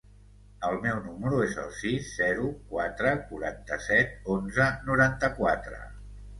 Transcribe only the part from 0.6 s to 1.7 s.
El meu número es el